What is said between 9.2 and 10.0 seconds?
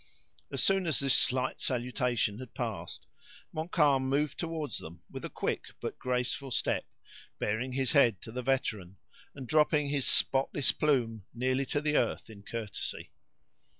and dropping